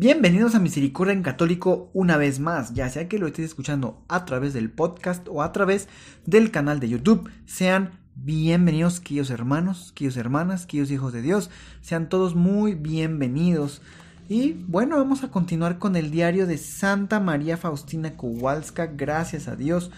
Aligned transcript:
Bienvenidos 0.00 0.54
a 0.54 0.60
Misericordia 0.60 1.12
en 1.12 1.24
Católico 1.24 1.90
una 1.92 2.16
vez 2.16 2.38
más, 2.38 2.72
ya 2.72 2.88
sea 2.88 3.08
que 3.08 3.18
lo 3.18 3.26
estés 3.26 3.46
escuchando 3.46 4.04
a 4.06 4.26
través 4.26 4.54
del 4.54 4.70
podcast 4.70 5.26
o 5.28 5.42
a 5.42 5.50
través 5.50 5.88
del 6.24 6.52
canal 6.52 6.78
de 6.78 6.88
YouTube. 6.88 7.28
Sean 7.46 7.98
bienvenidos, 8.14 9.00
queridos 9.00 9.30
hermanos, 9.30 9.90
queridos 9.96 10.16
hermanas, 10.16 10.66
queridos 10.66 10.92
hijos 10.92 11.12
de 11.12 11.20
Dios. 11.20 11.50
Sean 11.80 12.08
todos 12.08 12.36
muy 12.36 12.74
bienvenidos. 12.76 13.82
Y 14.28 14.52
bueno, 14.68 14.96
vamos 14.98 15.24
a 15.24 15.32
continuar 15.32 15.80
con 15.80 15.96
el 15.96 16.12
diario 16.12 16.46
de 16.46 16.58
Santa 16.58 17.18
María 17.18 17.56
Faustina 17.56 18.16
Kowalska. 18.16 18.86
Gracias 18.86 19.48
a 19.48 19.56
Dios. 19.56 19.90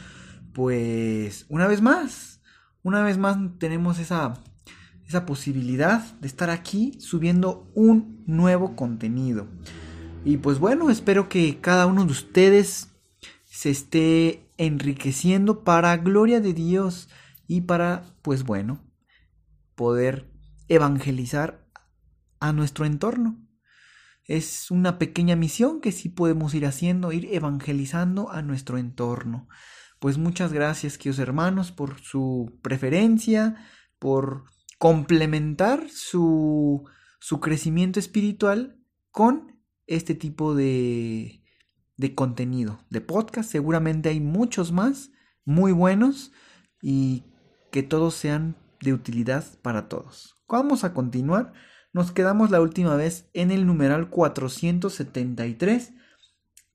Pues 0.55 1.45
una 1.51 1.67
vez 1.67 1.83
más, 1.83 2.41
una 2.83 3.03
vez 3.03 3.19
más 3.19 3.37
tenemos 3.59 3.99
esa, 3.99 4.33
esa 5.07 5.27
posibilidad 5.27 6.01
de 6.23 6.27
estar 6.27 6.49
aquí 6.49 6.95
subiendo 7.01 7.71
un 7.75 8.25
nuevo 8.27 8.77
contenido. 8.77 9.47
Y 10.23 10.37
pues 10.37 10.59
bueno, 10.59 10.91
espero 10.91 11.31
que 11.31 11.61
cada 11.61 11.87
uno 11.87 12.05
de 12.05 12.13
ustedes 12.13 12.89
se 13.47 13.71
esté 13.71 14.47
enriqueciendo 14.59 15.65
para 15.65 15.97
gloria 15.97 16.41
de 16.41 16.53
Dios 16.53 17.09
y 17.47 17.63
para, 17.63 18.05
pues 18.21 18.45
bueno, 18.45 18.85
poder 19.75 20.31
evangelizar 20.69 21.67
a 22.39 22.53
nuestro 22.53 22.85
entorno. 22.85 23.39
Es 24.25 24.71
una 24.71 24.99
pequeña 24.99 25.37
misión 25.37 25.81
que 25.81 25.91
sí 25.91 26.11
podemos 26.11 26.55
ir 26.55 26.67
haciendo, 26.67 27.13
ir 27.13 27.29
evangelizando 27.33 28.31
a 28.31 28.43
nuestro 28.43 28.77
entorno. 28.77 29.49
Pues 30.01 30.19
muchas 30.19 30.53
gracias, 30.53 30.99
queridos 30.99 31.19
hermanos, 31.19 31.73
por 31.73 31.99
su 32.01 32.59
preferencia, 32.63 33.57
por 33.99 34.45
complementar 34.79 35.89
su, 35.89 36.85
su 37.19 37.41
crecimiento 37.41 37.99
espiritual 37.99 38.79
con 39.11 39.60
este 39.91 40.15
tipo 40.15 40.55
de, 40.55 41.43
de 41.97 42.15
contenido, 42.15 42.81
de 42.91 43.01
podcast. 43.01 43.51
Seguramente 43.51 44.09
hay 44.09 44.21
muchos 44.21 44.71
más 44.71 45.11
muy 45.45 45.73
buenos 45.73 46.33
y 46.81 47.25
que 47.73 47.83
todos 47.83 48.15
sean 48.15 48.57
de 48.81 48.93
utilidad 48.95 49.45
para 49.63 49.89
todos. 49.89 50.37
Vamos 50.49 50.85
a 50.85 50.95
continuar. 50.95 51.53
Nos 51.93 52.13
quedamos 52.13 52.53
la 52.53 52.61
última 52.61 52.95
vez 52.95 53.29
en 53.35 53.51
el 53.51 53.67
numeral 53.67 54.11
473. 54.11 55.93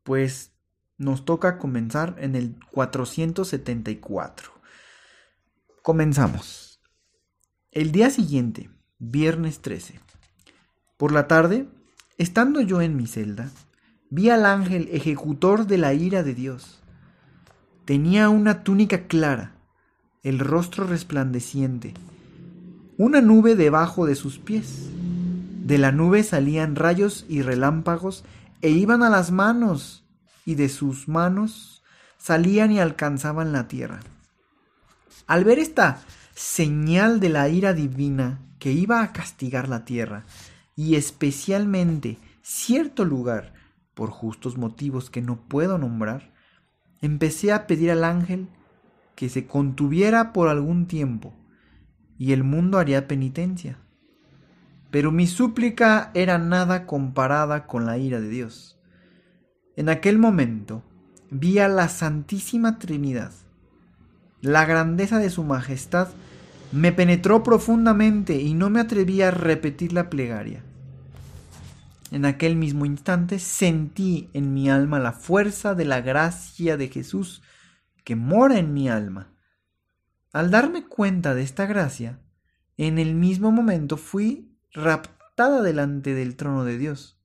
Pues 0.03 0.51
nos 0.97 1.23
toca 1.23 1.57
comenzar 1.57 2.17
en 2.19 2.35
el 2.35 2.57
474. 2.71 4.51
Comenzamos. 5.81 6.81
El 7.71 7.93
día 7.93 8.09
siguiente, 8.09 8.69
viernes 8.99 9.61
13. 9.61 10.01
Por 10.97 11.13
la 11.13 11.27
tarde 11.27 11.69
Estando 12.17 12.61
yo 12.61 12.81
en 12.81 12.95
mi 12.95 13.07
celda, 13.07 13.49
vi 14.09 14.29
al 14.29 14.45
ángel 14.45 14.87
ejecutor 14.93 15.67
de 15.67 15.77
la 15.77 15.93
ira 15.93 16.23
de 16.23 16.33
Dios. 16.33 16.79
Tenía 17.83 18.29
una 18.29 18.63
túnica 18.63 19.07
clara, 19.07 19.55
el 20.23 20.39
rostro 20.39 20.87
resplandeciente, 20.87 21.93
una 22.97 23.19
nube 23.19 23.55
debajo 23.55 24.05
de 24.05 24.15
sus 24.15 24.39
pies. 24.39 24.89
De 25.65 25.77
la 25.77 25.91
nube 25.91 26.23
salían 26.23 26.77
rayos 26.77 27.25
y 27.27 27.41
relámpagos 27.41 28.23
e 28.61 28.69
iban 28.69 29.03
a 29.03 29.09
las 29.09 29.31
manos, 29.31 30.05
y 30.45 30.55
de 30.55 30.69
sus 30.69 31.09
manos 31.09 31.83
salían 32.17 32.71
y 32.71 32.79
alcanzaban 32.79 33.51
la 33.51 33.67
tierra. 33.67 33.99
Al 35.27 35.43
ver 35.43 35.59
esta 35.59 35.99
señal 36.33 37.19
de 37.19 37.27
la 37.27 37.49
ira 37.49 37.73
divina 37.73 38.39
que 38.57 38.71
iba 38.71 39.01
a 39.01 39.11
castigar 39.11 39.67
la 39.67 39.83
tierra, 39.83 40.23
y 40.75 40.95
especialmente 40.95 42.17
cierto 42.41 43.05
lugar, 43.05 43.53
por 43.93 44.09
justos 44.09 44.57
motivos 44.57 45.09
que 45.09 45.21
no 45.21 45.47
puedo 45.47 45.77
nombrar, 45.77 46.33
empecé 47.01 47.53
a 47.53 47.65
pedir 47.65 47.91
al 47.91 48.03
ángel 48.03 48.49
que 49.15 49.29
se 49.29 49.47
contuviera 49.47 50.33
por 50.33 50.49
algún 50.49 50.85
tiempo, 50.85 51.33
y 52.17 52.33
el 52.33 52.43
mundo 52.43 52.77
haría 52.77 53.07
penitencia. 53.07 53.79
Pero 54.91 55.11
mi 55.11 55.27
súplica 55.27 56.11
era 56.13 56.37
nada 56.37 56.85
comparada 56.85 57.65
con 57.67 57.85
la 57.85 57.97
ira 57.97 58.19
de 58.19 58.29
Dios. 58.29 58.77
En 59.77 59.89
aquel 59.89 60.17
momento 60.17 60.83
vi 61.31 61.59
a 61.59 61.67
la 61.67 61.89
Santísima 61.89 62.79
Trinidad. 62.79 63.31
La 64.41 64.65
grandeza 64.65 65.19
de 65.19 65.29
su 65.29 65.43
majestad 65.43 66.09
me 66.71 66.91
penetró 66.91 67.43
profundamente 67.43 68.41
y 68.41 68.53
no 68.53 68.69
me 68.69 68.81
atreví 68.81 69.21
a 69.21 69.31
repetir 69.31 69.93
la 69.93 70.09
plegaria. 70.09 70.64
En 72.15 72.23
aquel 72.23 72.55
mismo 72.55 72.85
instante 72.85 73.39
sentí 73.39 74.29
en 74.31 74.53
mi 74.53 74.69
alma 74.69 74.99
la 74.99 75.11
fuerza 75.11 75.75
de 75.75 75.83
la 75.83 75.99
gracia 75.99 76.77
de 76.77 76.87
Jesús 76.87 77.41
que 78.05 78.15
mora 78.15 78.57
en 78.57 78.73
mi 78.73 78.87
alma. 78.87 79.33
Al 80.31 80.49
darme 80.49 80.85
cuenta 80.85 81.35
de 81.35 81.43
esta 81.43 81.65
gracia, 81.65 82.21
en 82.77 82.99
el 82.99 83.15
mismo 83.15 83.51
momento 83.51 83.97
fui 83.97 84.57
raptada 84.71 85.61
delante 85.61 86.13
del 86.13 86.37
trono 86.37 86.63
de 86.63 86.77
Dios. 86.77 87.21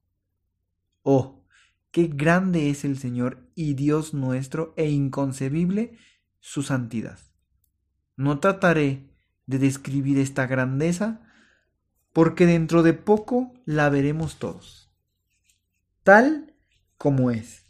Oh, 1.03 1.45
qué 1.93 2.09
grande 2.09 2.69
es 2.69 2.84
el 2.84 2.99
Señor 2.99 3.49
y 3.55 3.75
Dios 3.75 4.12
nuestro 4.12 4.75
e 4.77 4.91
inconcebible 4.91 5.99
su 6.41 6.65
santidad. 6.65 7.21
No 8.17 8.41
trataré 8.41 9.09
de 9.47 9.61
describir 9.61 10.19
esta 10.19 10.49
grandeza, 10.49 11.21
porque 12.12 12.45
dentro 12.45 12.83
de 12.83 12.93
poco 12.93 13.55
la 13.67 13.89
veremos 13.89 14.41
todos, 14.41 14.79
tal 16.10 16.56
como 16.98 17.31
es. 17.31 17.66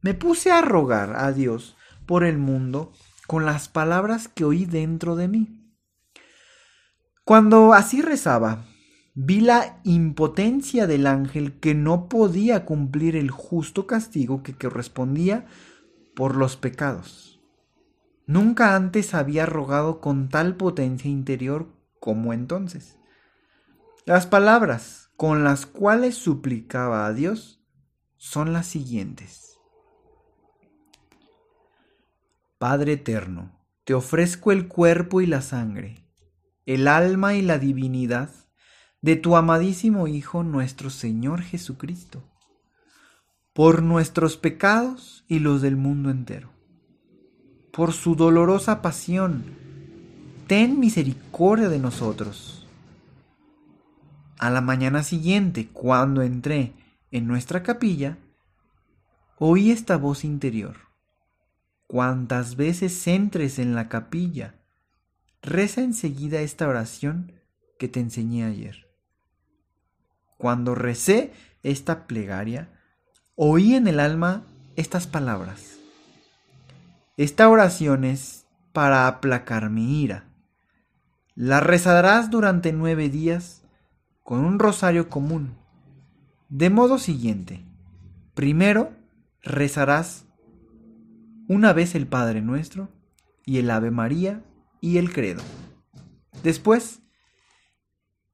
Me 0.00 0.14
puse 0.14 0.50
a 0.50 0.62
rogar 0.62 1.16
a 1.16 1.32
Dios 1.32 1.76
por 2.06 2.24
el 2.24 2.38
mundo 2.38 2.92
con 3.26 3.44
las 3.44 3.68
palabras 3.68 4.26
que 4.26 4.46
oí 4.46 4.64
dentro 4.64 5.16
de 5.16 5.28
mí. 5.28 5.70
Cuando 7.24 7.74
así 7.74 8.00
rezaba, 8.00 8.64
vi 9.12 9.42
la 9.42 9.82
impotencia 9.84 10.86
del 10.86 11.06
ángel 11.06 11.60
que 11.60 11.74
no 11.74 12.08
podía 12.08 12.64
cumplir 12.64 13.16
el 13.16 13.30
justo 13.30 13.86
castigo 13.86 14.42
que 14.42 14.54
correspondía 14.54 15.44
por 16.16 16.36
los 16.36 16.56
pecados. 16.56 17.38
Nunca 18.26 18.74
antes 18.74 19.12
había 19.12 19.44
rogado 19.44 20.00
con 20.00 20.30
tal 20.30 20.56
potencia 20.56 21.10
interior 21.10 21.68
como 22.00 22.32
entonces. 22.32 22.96
Las 24.06 24.26
palabras 24.26 25.01
con 25.22 25.44
las 25.44 25.66
cuales 25.66 26.16
suplicaba 26.16 27.06
a 27.06 27.12
Dios 27.12 27.60
son 28.16 28.52
las 28.52 28.66
siguientes. 28.66 29.56
Padre 32.58 32.94
eterno, 32.94 33.52
te 33.84 33.94
ofrezco 33.94 34.50
el 34.50 34.66
cuerpo 34.66 35.20
y 35.20 35.26
la 35.26 35.40
sangre, 35.40 36.04
el 36.66 36.88
alma 36.88 37.34
y 37.34 37.42
la 37.42 37.60
divinidad 37.60 38.30
de 39.00 39.14
tu 39.14 39.36
amadísimo 39.36 40.08
Hijo 40.08 40.42
nuestro 40.42 40.90
Señor 40.90 41.42
Jesucristo, 41.42 42.28
por 43.52 43.80
nuestros 43.84 44.36
pecados 44.36 45.24
y 45.28 45.38
los 45.38 45.62
del 45.62 45.76
mundo 45.76 46.10
entero 46.10 46.50
por 47.70 47.92
su 47.92 48.16
dolorosa 48.16 48.82
pasión, 48.82 49.44
ten 50.48 50.80
misericordia 50.80 51.68
de 51.68 51.78
nosotros. 51.78 52.61
A 54.42 54.50
la 54.50 54.60
mañana 54.60 55.04
siguiente, 55.04 55.68
cuando 55.68 56.20
entré 56.20 56.72
en 57.12 57.28
nuestra 57.28 57.62
capilla, 57.62 58.18
oí 59.38 59.70
esta 59.70 59.96
voz 59.96 60.24
interior. 60.24 60.78
Cuantas 61.86 62.56
veces 62.56 63.06
entres 63.06 63.60
en 63.60 63.76
la 63.76 63.88
capilla, 63.88 64.56
reza 65.42 65.82
enseguida 65.82 66.40
esta 66.40 66.66
oración 66.66 67.40
que 67.78 67.86
te 67.86 68.00
enseñé 68.00 68.44
ayer. 68.44 68.88
Cuando 70.38 70.74
recé 70.74 71.32
esta 71.62 72.08
plegaria, 72.08 72.68
oí 73.36 73.76
en 73.76 73.86
el 73.86 74.00
alma 74.00 74.42
estas 74.74 75.06
palabras. 75.06 75.78
Esta 77.16 77.48
oración 77.48 78.02
es 78.02 78.44
para 78.72 79.06
aplacar 79.06 79.70
mi 79.70 80.02
ira. 80.02 80.24
La 81.36 81.60
rezarás 81.60 82.28
durante 82.28 82.72
nueve 82.72 83.08
días 83.08 83.61
con 84.22 84.44
un 84.44 84.58
rosario 84.58 85.08
común. 85.08 85.54
De 86.48 86.70
modo 86.70 86.98
siguiente, 86.98 87.64
primero 88.34 88.92
rezarás 89.42 90.26
una 91.48 91.72
vez 91.72 91.94
el 91.94 92.06
Padre 92.06 92.40
Nuestro 92.40 92.88
y 93.44 93.58
el 93.58 93.70
Ave 93.70 93.90
María 93.90 94.42
y 94.80 94.98
el 94.98 95.12
Credo. 95.12 95.42
Después, 96.42 97.00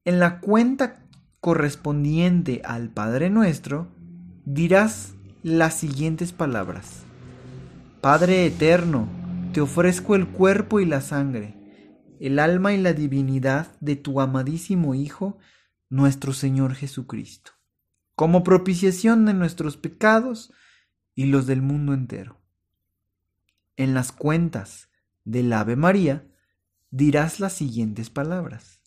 en 0.05 0.19
la 0.19 0.41
cuenta 0.41 1.05
correspondiente 1.41 2.63
al 2.65 2.91
Padre 2.91 3.31
Nuestro, 3.31 3.89
dirás 4.45 5.15
las 5.43 5.75
siguientes 5.75 6.33
palabras. 6.33 7.05
Padre 8.01 8.47
eterno, 8.47 9.09
te 9.53 9.61
ofrezco 9.61 10.15
el 10.15 10.27
cuerpo 10.27 10.81
y 10.81 10.87
la 10.87 11.01
sangre, 11.01 11.55
el 12.21 12.39
alma 12.39 12.73
y 12.73 12.79
la 12.79 12.93
divinidad 12.93 13.69
de 13.81 13.97
tu 13.97 14.21
amadísimo 14.21 14.95
Hijo, 14.95 15.39
nuestro 15.91 16.33
Señor 16.33 16.75
Jesucristo, 16.75 17.53
como 18.15 18.45
propiciación 18.45 19.25
de 19.25 19.35
nuestros 19.35 19.77
pecados 19.77 20.53
y 21.15 21.27
los 21.27 21.47
del 21.47 21.63
mundo 21.63 21.95
entero. 21.95 22.41
En 23.77 23.95
las 23.95 24.13
cuentas 24.13 24.91
del 25.25 25.53
Ave 25.53 25.77
María 25.77 26.27
dirás 26.91 27.41
las 27.41 27.53
siguientes 27.53 28.11
palabras. 28.11 28.81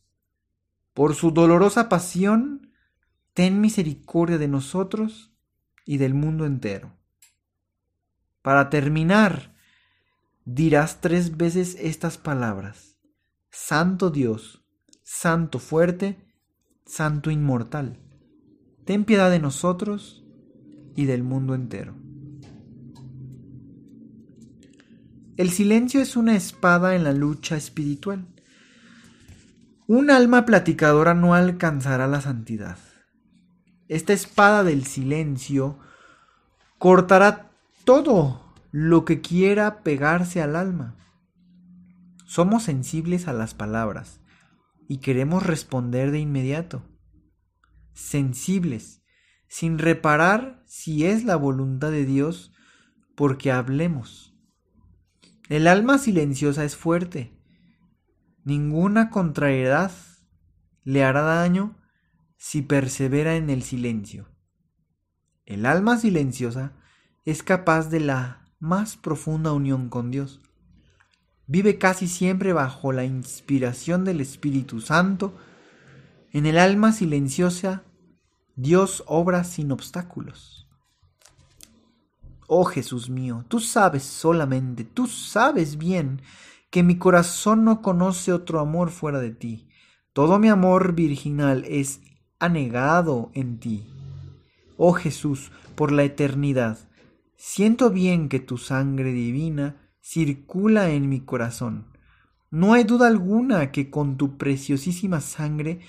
Por 0.93 1.15
su 1.15 1.31
dolorosa 1.31 1.89
pasión, 1.89 2.71
ten 3.33 3.61
misericordia 3.61 4.37
de 4.37 4.47
nosotros 4.47 5.33
y 5.85 5.97
del 5.97 6.13
mundo 6.13 6.45
entero. 6.45 6.97
Para 8.41 8.69
terminar, 8.69 9.55
dirás 10.45 11.01
tres 11.01 11.37
veces 11.37 11.77
estas 11.79 12.17
palabras. 12.17 12.99
Santo 13.49 14.09
Dios, 14.09 14.63
Santo 15.03 15.59
fuerte, 15.59 16.30
Santo 16.85 17.31
inmortal, 17.31 17.99
ten 18.85 19.05
piedad 19.05 19.29
de 19.29 19.39
nosotros 19.39 20.23
y 20.95 21.05
del 21.05 21.23
mundo 21.23 21.55
entero. 21.55 21.95
El 25.37 25.49
silencio 25.49 26.01
es 26.01 26.15
una 26.15 26.35
espada 26.35 26.95
en 26.95 27.03
la 27.03 27.13
lucha 27.13 27.55
espiritual. 27.55 28.27
Un 29.87 30.11
alma 30.11 30.45
platicadora 30.45 31.13
no 31.13 31.33
alcanzará 31.33 32.07
la 32.07 32.21
santidad. 32.21 32.77
Esta 33.87 34.13
espada 34.13 34.63
del 34.63 34.85
silencio 34.85 35.79
cortará 36.77 37.51
todo 37.83 38.53
lo 38.71 39.03
que 39.03 39.21
quiera 39.21 39.83
pegarse 39.83 40.41
al 40.41 40.55
alma. 40.55 40.95
Somos 42.25 42.63
sensibles 42.63 43.27
a 43.27 43.33
las 43.33 43.53
palabras 43.53 44.20
y 44.91 44.97
queremos 44.97 45.45
responder 45.45 46.11
de 46.11 46.19
inmediato. 46.19 46.83
Sensibles, 47.93 49.03
sin 49.47 49.77
reparar 49.77 50.63
si 50.65 51.05
es 51.05 51.23
la 51.23 51.35
voluntad 51.35 51.91
de 51.91 52.05
Dios 52.05 52.51
porque 53.15 53.51
hablemos 53.51 54.31
el 55.51 55.67
alma 55.67 55.97
silenciosa 55.97 56.63
es 56.63 56.77
fuerte. 56.77 57.37
Ninguna 58.45 59.09
contrariedad 59.09 59.91
le 60.85 61.03
hará 61.03 61.23
daño 61.23 61.75
si 62.37 62.61
persevera 62.61 63.35
en 63.35 63.49
el 63.49 63.61
silencio. 63.61 64.29
El 65.45 65.65
alma 65.65 65.97
silenciosa 65.97 66.71
es 67.25 67.43
capaz 67.43 67.89
de 67.89 67.99
la 67.99 68.49
más 68.59 68.95
profunda 68.95 69.51
unión 69.51 69.89
con 69.89 70.09
Dios. 70.09 70.39
Vive 71.51 71.77
casi 71.77 72.07
siempre 72.07 72.53
bajo 72.53 72.93
la 72.93 73.03
inspiración 73.03 74.05
del 74.05 74.21
Espíritu 74.21 74.79
Santo. 74.79 75.33
En 76.31 76.45
el 76.45 76.57
alma 76.57 76.93
silenciosa 76.93 77.83
Dios 78.55 79.03
obra 79.05 79.43
sin 79.43 79.73
obstáculos. 79.73 80.69
Oh 82.47 82.63
Jesús 82.63 83.09
mío, 83.09 83.43
tú 83.49 83.59
sabes 83.59 84.03
solamente, 84.03 84.85
tú 84.85 85.07
sabes 85.07 85.77
bien 85.77 86.21
que 86.69 86.83
mi 86.83 86.97
corazón 86.97 87.65
no 87.65 87.81
conoce 87.81 88.31
otro 88.31 88.61
amor 88.61 88.89
fuera 88.89 89.19
de 89.19 89.31
ti. 89.31 89.67
Todo 90.13 90.39
mi 90.39 90.47
amor 90.47 90.93
virginal 90.93 91.65
es 91.67 91.99
anegado 92.39 93.29
en 93.33 93.59
ti. 93.59 93.89
Oh 94.77 94.93
Jesús, 94.93 95.51
por 95.75 95.91
la 95.91 96.03
eternidad, 96.03 96.79
siento 97.35 97.89
bien 97.89 98.29
que 98.29 98.39
tu 98.39 98.57
sangre 98.57 99.11
divina 99.11 99.90
circula 100.01 100.89
en 100.89 101.07
mi 101.07 101.21
corazón. 101.21 101.85
No 102.49 102.73
hay 102.73 102.83
duda 102.83 103.07
alguna 103.07 103.71
que 103.71 103.89
con 103.89 104.17
tu 104.17 104.37
preciosísima 104.37 105.21
sangre 105.21 105.79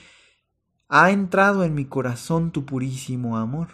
ha 0.88 1.10
entrado 1.10 1.64
en 1.64 1.74
mi 1.74 1.86
corazón 1.86 2.52
tu 2.52 2.64
purísimo 2.64 3.36
amor. 3.36 3.68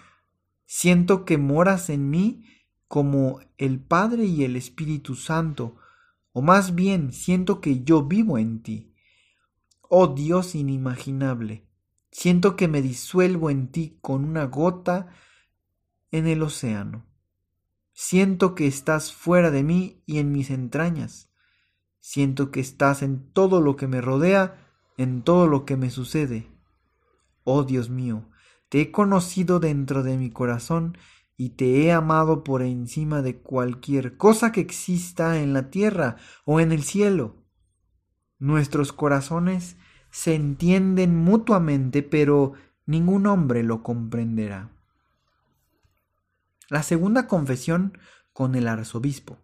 Siento 0.64 1.24
que 1.24 1.36
moras 1.36 1.90
en 1.90 2.08
mí 2.08 2.44
como 2.86 3.40
el 3.58 3.80
Padre 3.80 4.24
y 4.24 4.44
el 4.44 4.56
Espíritu 4.56 5.14
Santo, 5.14 5.76
o 6.32 6.40
más 6.40 6.74
bien 6.74 7.12
siento 7.12 7.60
que 7.60 7.82
yo 7.84 8.04
vivo 8.04 8.38
en 8.38 8.62
ti. 8.62 8.94
Oh 9.82 10.06
Dios 10.06 10.54
inimaginable, 10.54 11.66
siento 12.10 12.56
que 12.56 12.68
me 12.68 12.80
disuelvo 12.82 13.50
en 13.50 13.68
ti 13.68 13.98
con 14.00 14.24
una 14.24 14.44
gota 14.44 15.08
en 16.10 16.26
el 16.26 16.42
océano. 16.42 17.07
Siento 18.00 18.54
que 18.54 18.68
estás 18.68 19.12
fuera 19.12 19.50
de 19.50 19.64
mí 19.64 20.04
y 20.06 20.18
en 20.18 20.30
mis 20.30 20.50
entrañas. 20.50 21.32
Siento 21.98 22.52
que 22.52 22.60
estás 22.60 23.02
en 23.02 23.32
todo 23.32 23.60
lo 23.60 23.74
que 23.74 23.88
me 23.88 24.00
rodea, 24.00 24.70
en 24.96 25.22
todo 25.22 25.48
lo 25.48 25.64
que 25.64 25.76
me 25.76 25.90
sucede. 25.90 26.46
Oh 27.42 27.64
Dios 27.64 27.90
mío, 27.90 28.30
te 28.68 28.80
he 28.80 28.92
conocido 28.92 29.58
dentro 29.58 30.04
de 30.04 30.16
mi 30.16 30.30
corazón 30.30 30.96
y 31.36 31.50
te 31.50 31.82
he 31.82 31.92
amado 31.92 32.44
por 32.44 32.62
encima 32.62 33.20
de 33.20 33.38
cualquier 33.38 34.16
cosa 34.16 34.52
que 34.52 34.60
exista 34.60 35.40
en 35.40 35.52
la 35.52 35.68
tierra 35.68 36.18
o 36.44 36.60
en 36.60 36.70
el 36.70 36.84
cielo. 36.84 37.42
Nuestros 38.38 38.92
corazones 38.92 39.76
se 40.12 40.36
entienden 40.36 41.16
mutuamente, 41.16 42.04
pero 42.04 42.52
ningún 42.86 43.26
hombre 43.26 43.64
lo 43.64 43.82
comprenderá. 43.82 44.77
La 46.68 46.82
segunda 46.82 47.26
confesión 47.26 47.96
con 48.34 48.54
el 48.54 48.68
arzobispo. 48.68 49.38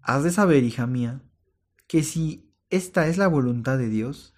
Has 0.00 0.24
de 0.24 0.30
saber, 0.30 0.64
hija 0.64 0.86
mía, 0.86 1.20
que 1.86 2.02
si 2.02 2.50
esta 2.70 3.08
es 3.08 3.18
la 3.18 3.28
voluntad 3.28 3.76
de 3.76 3.90
Dios, 3.90 4.32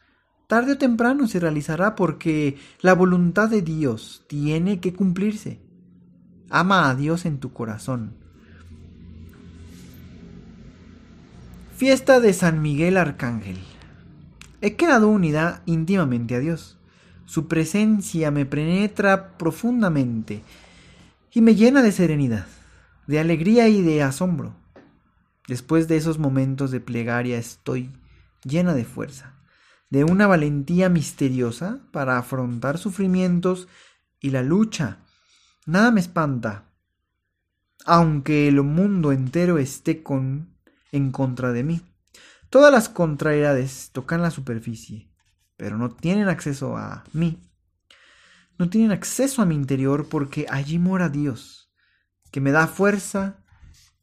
tarde 0.48 0.72
o 0.72 0.78
temprano 0.78 1.28
se 1.28 1.38
realizará 1.38 1.94
porque 1.94 2.58
la 2.80 2.94
voluntad 2.94 3.48
de 3.48 3.62
Dios 3.62 4.24
tiene 4.28 4.80
que 4.80 4.94
cumplirse. 4.94 5.62
Ama 6.50 6.90
a 6.90 6.96
Dios 6.96 7.24
en 7.24 7.38
tu 7.38 7.52
corazón. 7.52 8.16
Fiesta 11.76 12.18
de 12.18 12.32
San 12.32 12.62
Miguel 12.62 12.96
Arcángel. 12.96 13.58
He 14.60 14.74
quedado 14.74 15.06
unida 15.06 15.62
íntimamente 15.66 16.34
a 16.34 16.40
Dios. 16.40 16.78
Su 17.26 17.46
presencia 17.46 18.32
me 18.32 18.44
penetra 18.44 19.38
profundamente 19.38 20.42
y 21.38 21.40
me 21.40 21.54
llena 21.54 21.82
de 21.82 21.92
serenidad, 21.92 22.46
de 23.06 23.20
alegría 23.20 23.68
y 23.68 23.80
de 23.80 24.02
asombro. 24.02 24.56
Después 25.46 25.86
de 25.86 25.96
esos 25.96 26.18
momentos 26.18 26.72
de 26.72 26.80
plegaria 26.80 27.38
estoy 27.38 27.92
llena 28.42 28.74
de 28.74 28.84
fuerza, 28.84 29.36
de 29.88 30.02
una 30.02 30.26
valentía 30.26 30.88
misteriosa 30.88 31.78
para 31.92 32.18
afrontar 32.18 32.76
sufrimientos 32.76 33.68
y 34.18 34.30
la 34.30 34.42
lucha 34.42 34.98
Nada 35.64 35.92
me 35.92 36.00
espanta, 36.00 36.72
aunque 37.84 38.48
el 38.48 38.60
mundo 38.64 39.12
entero 39.12 39.58
esté 39.58 40.02
con, 40.02 40.56
en 40.90 41.12
contra 41.12 41.52
de 41.52 41.62
mí. 41.62 41.82
Todas 42.50 42.72
las 42.72 42.88
contrariedades 42.88 43.90
tocan 43.92 44.22
la 44.22 44.32
superficie, 44.32 45.08
pero 45.56 45.78
no 45.78 45.88
tienen 45.90 46.28
acceso 46.28 46.76
a 46.76 47.04
mí. 47.12 47.38
No 48.58 48.68
tienen 48.68 48.90
acceso 48.90 49.40
a 49.40 49.46
mi 49.46 49.54
interior 49.54 50.08
porque 50.08 50.46
allí 50.50 50.78
mora 50.78 51.08
Dios, 51.08 51.72
que 52.32 52.40
me 52.40 52.50
da 52.50 52.66
fuerza, 52.66 53.44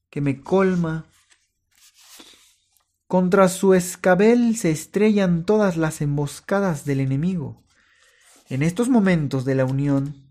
que 0.10 0.22
me 0.22 0.42
colma. 0.42 1.06
Contra 3.08 3.50
su 3.50 3.74
escabel 3.74 4.56
se 4.56 4.72
estrellan 4.72 5.46
todas 5.46 5.76
las 5.76 6.02
emboscadas 6.02 6.86
del 6.86 7.02
enemigo. 7.02 7.64
En 8.48 8.64
estos 8.64 8.88
momentos 8.88 9.44
de 9.44 9.56
la 9.56 9.66
unión, 9.66 10.26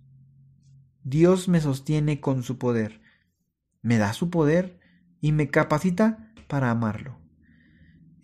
Dios 1.02 1.48
me 1.48 1.60
sostiene 1.60 2.20
con 2.20 2.42
su 2.42 2.56
poder, 2.56 3.02
me 3.82 3.98
da 3.98 4.14
su 4.14 4.30
poder 4.30 4.80
y 5.20 5.32
me 5.32 5.50
capacita 5.50 6.32
para 6.48 6.70
amarlo. 6.70 7.23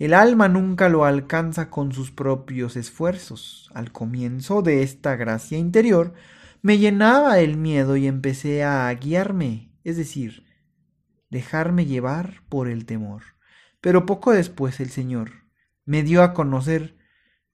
El 0.00 0.14
alma 0.14 0.48
nunca 0.48 0.88
lo 0.88 1.04
alcanza 1.04 1.70
con 1.70 1.92
sus 1.92 2.10
propios 2.10 2.74
esfuerzos. 2.74 3.70
Al 3.72 3.92
comienzo 3.92 4.62
de 4.62 4.82
esta 4.82 5.14
gracia 5.14 5.56
interior 5.56 6.12
me 6.60 6.78
llenaba 6.78 7.38
el 7.38 7.56
miedo 7.56 7.96
y 7.96 8.08
empecé 8.08 8.64
a 8.64 8.92
guiarme, 8.94 9.70
es 9.84 9.96
decir, 9.96 10.44
dejarme 11.30 11.86
llevar 11.86 12.42
por 12.48 12.66
el 12.66 12.84
temor. 12.84 13.22
Pero 13.80 14.04
poco 14.06 14.32
después 14.32 14.80
el 14.80 14.90
Señor 14.90 15.44
me 15.84 16.02
dio 16.02 16.24
a 16.24 16.34
conocer 16.34 16.96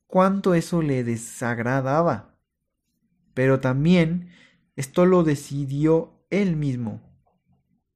cuánto 0.07 0.55
eso 0.55 0.81
le 0.81 1.05
desagradaba 1.05 2.37
pero 3.37 3.61
también 3.61 4.31
esto 4.77 5.05
lo 5.05 5.23
decidió 5.23 6.25
él 6.31 6.57
mismo, 6.57 7.03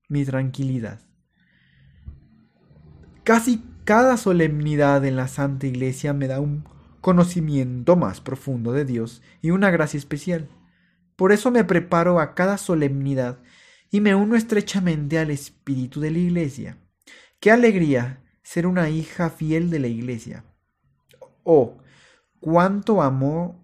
mi 0.06 0.22
tranquilidad. 0.26 1.00
Casi 3.24 3.64
cada 3.90 4.16
solemnidad 4.16 5.04
en 5.04 5.16
la 5.16 5.26
Santa 5.26 5.66
Iglesia 5.66 6.12
me 6.12 6.28
da 6.28 6.38
un 6.38 6.62
conocimiento 7.00 7.96
más 7.96 8.20
profundo 8.20 8.70
de 8.70 8.84
Dios 8.84 9.20
y 9.42 9.50
una 9.50 9.72
gracia 9.72 9.98
especial. 9.98 10.48
Por 11.16 11.32
eso 11.32 11.50
me 11.50 11.64
preparo 11.64 12.20
a 12.20 12.36
cada 12.36 12.56
solemnidad 12.56 13.40
y 13.90 14.00
me 14.00 14.14
uno 14.14 14.36
estrechamente 14.36 15.18
al 15.18 15.32
espíritu 15.32 15.98
de 15.98 16.12
la 16.12 16.18
Iglesia. 16.18 16.78
Qué 17.40 17.50
alegría 17.50 18.22
ser 18.44 18.68
una 18.68 18.90
hija 18.90 19.28
fiel 19.28 19.70
de 19.70 19.80
la 19.80 19.88
Iglesia. 19.88 20.44
Oh, 21.42 21.78
cuánto 22.38 23.02
amó 23.02 23.60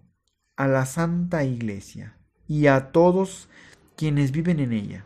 a 0.57 0.67
la 0.67 0.85
Santa 0.85 1.45
Iglesia 1.45 2.17
y 2.49 2.67
a 2.67 2.91
todos 2.91 3.47
quienes 3.95 4.33
viven 4.33 4.59
en 4.59 4.73
ella. 4.73 5.05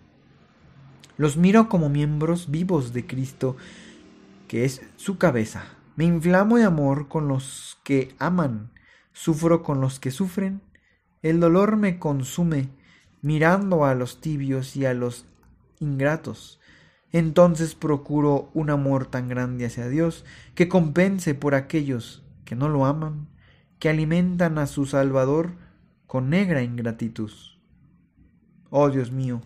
Los 1.15 1.37
miro 1.37 1.69
como 1.69 1.89
miembros 1.89 2.49
vivos 2.49 2.91
de 2.91 3.05
Cristo, 3.05 3.55
que 4.51 4.65
es 4.65 4.81
su 4.97 5.17
cabeza. 5.17 5.63
Me 5.95 6.03
inflamo 6.03 6.57
de 6.57 6.65
amor 6.65 7.07
con 7.07 7.29
los 7.29 7.79
que 7.85 8.13
aman, 8.19 8.73
sufro 9.13 9.63
con 9.63 9.79
los 9.79 10.01
que 10.01 10.11
sufren. 10.11 10.61
El 11.21 11.39
dolor 11.39 11.77
me 11.77 11.99
consume 11.99 12.67
mirando 13.21 13.85
a 13.85 13.95
los 13.95 14.19
tibios 14.19 14.75
y 14.75 14.85
a 14.85 14.93
los 14.93 15.25
ingratos. 15.79 16.59
Entonces 17.13 17.75
procuro 17.75 18.51
un 18.53 18.69
amor 18.69 19.05
tan 19.05 19.29
grande 19.29 19.67
hacia 19.67 19.87
Dios 19.87 20.25
que 20.53 20.67
compense 20.67 21.33
por 21.33 21.55
aquellos 21.55 22.21
que 22.43 22.57
no 22.57 22.67
lo 22.67 22.85
aman, 22.85 23.29
que 23.79 23.87
alimentan 23.87 24.57
a 24.57 24.67
su 24.67 24.85
Salvador 24.85 25.53
con 26.07 26.29
negra 26.29 26.61
ingratitud. 26.61 27.31
Oh 28.69 28.89
Dios 28.89 29.13
mío, 29.13 29.43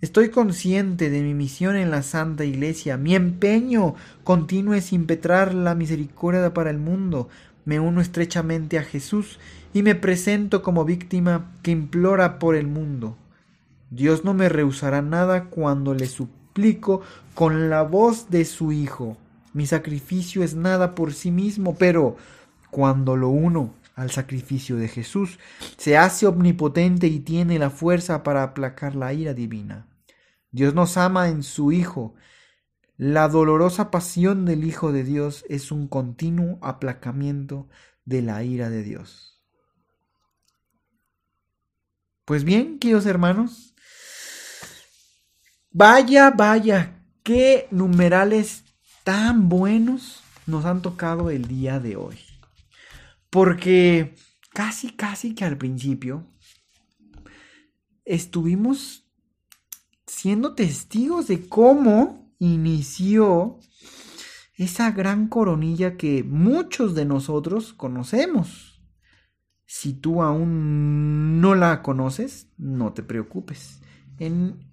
estoy 0.00 0.30
consciente 0.30 1.10
de 1.10 1.22
mi 1.22 1.34
misión 1.34 1.76
en 1.76 1.90
la 1.90 2.02
Santa 2.02 2.44
Iglesia, 2.44 2.96
mi 2.96 3.14
empeño 3.14 3.94
continuo 4.24 4.74
es 4.74 4.92
impetrar 4.92 5.54
la 5.54 5.74
misericordia 5.74 6.54
para 6.54 6.70
el 6.70 6.78
mundo, 6.78 7.28
me 7.64 7.80
uno 7.80 8.00
estrechamente 8.00 8.78
a 8.78 8.82
Jesús 8.82 9.38
y 9.74 9.82
me 9.82 9.94
presento 9.94 10.62
como 10.62 10.84
víctima 10.84 11.52
que 11.62 11.70
implora 11.70 12.38
por 12.38 12.54
el 12.54 12.66
mundo. 12.66 13.16
Dios 13.90 14.24
no 14.24 14.34
me 14.34 14.48
rehusará 14.48 15.02
nada 15.02 15.44
cuando 15.44 15.94
le 15.94 16.06
suplico 16.06 17.02
con 17.34 17.70
la 17.70 17.82
voz 17.82 18.30
de 18.30 18.44
su 18.44 18.72
Hijo. 18.72 19.16
Mi 19.52 19.66
sacrificio 19.66 20.42
es 20.42 20.54
nada 20.54 20.94
por 20.94 21.12
sí 21.12 21.30
mismo, 21.30 21.74
pero 21.76 22.16
cuando 22.70 23.16
lo 23.16 23.28
uno 23.28 23.74
al 23.98 24.12
sacrificio 24.12 24.76
de 24.76 24.86
Jesús, 24.86 25.40
se 25.76 25.96
hace 25.96 26.26
omnipotente 26.26 27.08
y 27.08 27.18
tiene 27.18 27.58
la 27.58 27.68
fuerza 27.68 28.22
para 28.22 28.44
aplacar 28.44 28.94
la 28.94 29.12
ira 29.12 29.34
divina. 29.34 29.88
Dios 30.52 30.72
nos 30.72 30.96
ama 30.96 31.28
en 31.28 31.42
su 31.42 31.72
Hijo. 31.72 32.14
La 32.96 33.28
dolorosa 33.28 33.90
pasión 33.90 34.44
del 34.44 34.64
Hijo 34.64 34.92
de 34.92 35.02
Dios 35.02 35.44
es 35.48 35.72
un 35.72 35.88
continuo 35.88 36.60
aplacamiento 36.62 37.68
de 38.04 38.22
la 38.22 38.44
ira 38.44 38.70
de 38.70 38.84
Dios. 38.84 39.42
Pues 42.24 42.44
bien, 42.44 42.78
queridos 42.78 43.06
hermanos, 43.06 43.74
vaya, 45.72 46.30
vaya, 46.30 47.02
qué 47.24 47.66
numerales 47.72 48.62
tan 49.02 49.48
buenos 49.48 50.22
nos 50.46 50.64
han 50.66 50.82
tocado 50.82 51.30
el 51.30 51.48
día 51.48 51.80
de 51.80 51.96
hoy. 51.96 52.27
Porque 53.30 54.14
casi, 54.52 54.90
casi 54.90 55.34
que 55.34 55.44
al 55.44 55.58
principio 55.58 56.26
estuvimos 58.04 59.08
siendo 60.06 60.54
testigos 60.54 61.28
de 61.28 61.48
cómo 61.48 62.34
inició 62.38 63.58
esa 64.54 64.90
gran 64.90 65.28
coronilla 65.28 65.96
que 65.96 66.24
muchos 66.24 66.94
de 66.94 67.04
nosotros 67.04 67.72
conocemos. 67.74 68.82
Si 69.66 69.92
tú 69.92 70.22
aún 70.22 71.40
no 71.40 71.54
la 71.54 71.82
conoces, 71.82 72.50
no 72.56 72.92
te 72.92 73.02
preocupes. 73.02 73.80
En, 74.18 74.66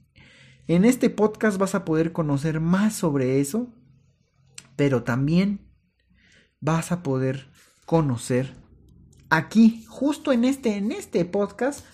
en 0.68 0.86
este 0.86 1.10
podcast 1.10 1.58
vas 1.58 1.76
a 1.76 1.86
poder 1.86 2.14
conocer 2.14 2.62
más 2.62 2.96
sobre 2.96 3.42
eso, 3.42 3.74
pero 4.76 5.04
también 5.04 5.70
vas 6.62 6.92
a 6.92 7.04
poder 7.04 7.52
conocer 7.86 8.56
aquí, 9.30 9.86
justo 9.88 10.32
en 10.32 10.44
este, 10.44 10.77
en 10.77 10.92
este 10.92 11.25
podcast, 11.25 11.86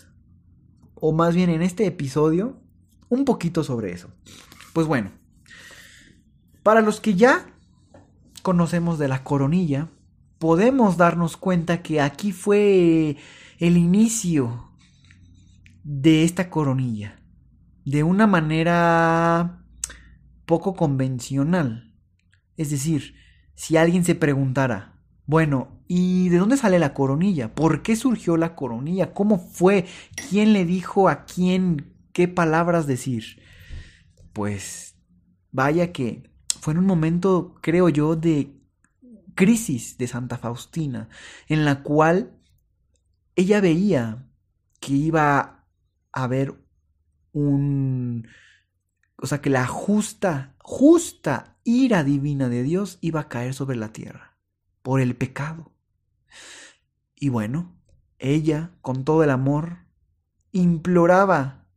o 0.96 1.12
más 1.12 1.36
bien 1.36 1.50
en 1.50 1.62
este 1.62 1.86
episodio, 1.86 2.62
un 3.10 3.26
poquito 3.26 3.64
sobre 3.64 3.92
eso. 3.92 4.10
Pues 4.74 4.88
bueno, 4.88 5.12
para 6.64 6.82
los 6.82 7.02
que 7.02 7.16
ya 7.16 7.48
conocemos 8.42 9.00
de 9.00 9.08
la 9.08 9.24
coronilla, 9.24 9.90
podemos 10.40 10.98
darnos 10.98 11.38
cuenta 11.38 11.82
que 11.82 12.02
aquí 12.02 12.32
fue 12.32 13.18
el 13.60 13.78
inicio 13.78 14.72
de 15.84 16.24
esta 16.24 16.50
coronilla, 16.50 17.20
de 17.86 18.04
una 18.04 18.28
manera 18.28 19.66
poco 20.46 20.76
convencional. 20.76 21.96
Es 22.58 22.70
decir, 22.70 23.16
si 23.56 23.78
alguien 23.78 24.04
se 24.04 24.16
preguntara, 24.16 24.91
bueno, 25.26 25.82
¿y 25.88 26.30
de 26.30 26.38
dónde 26.38 26.58
sale 26.58 26.80
la 26.80 26.94
coronilla? 26.94 27.54
¿Por 27.54 27.84
qué 27.84 27.96
surgió 27.96 28.38
la 28.38 28.56
coronilla? 28.56 29.14
¿Cómo 29.14 29.38
fue? 29.40 29.86
¿Quién 30.30 30.54
le 30.54 30.66
dijo 30.66 31.10
a 31.10 31.26
quién 31.26 31.94
qué 32.14 32.28
palabras 32.28 32.88
decir? 32.88 33.42
Pues 34.34 34.96
vaya 35.52 35.92
que 35.92 36.32
fue 36.60 36.74
en 36.74 36.80
un 36.80 36.86
momento, 36.86 37.56
creo 37.62 37.90
yo, 37.90 38.16
de 38.16 38.58
crisis 39.36 39.98
de 39.98 40.08
Santa 40.08 40.38
Faustina, 40.38 41.10
en 41.48 41.66
la 41.66 41.84
cual 41.84 42.38
ella 43.36 43.62
veía 43.62 44.28
que 44.80 44.94
iba 44.94 45.40
a 45.40 46.24
haber 46.24 46.56
un... 47.32 48.28
O 49.18 49.28
sea, 49.28 49.40
que 49.40 49.52
la 49.52 49.68
justa, 49.68 50.56
justa 50.60 51.58
ira 51.64 52.04
divina 52.04 52.50
de 52.50 52.64
Dios 52.64 52.98
iba 53.02 53.22
a 53.22 53.30
caer 53.30 53.54
sobre 53.54 53.78
la 53.78 53.94
tierra 53.94 54.31
por 54.82 55.02
el 55.02 55.16
pecado. 55.16 55.72
Y 57.16 57.30
bueno, 57.30 57.76
ella, 58.20 58.72
con 58.82 59.04
todo 59.04 59.24
el 59.24 59.30
amor, 59.30 59.80
imploraba, 60.52 61.68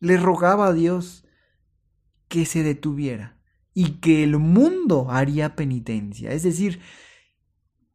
le 0.00 0.16
rogaba 0.16 0.68
a 0.68 0.72
Dios 0.72 1.24
que 2.28 2.46
se 2.46 2.62
detuviera 2.62 3.38
y 3.74 4.00
que 4.00 4.24
el 4.24 4.38
mundo 4.38 5.10
haría 5.10 5.54
penitencia. 5.54 6.32
Es 6.32 6.42
decir, 6.42 6.80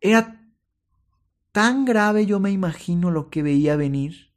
era 0.02 0.48
tan 1.52 1.86
grave, 1.86 2.26
yo 2.26 2.40
me 2.40 2.52
imagino, 2.52 3.12
lo 3.12 3.30
que 3.30 3.44
veía 3.44 3.76
venir, 3.76 4.34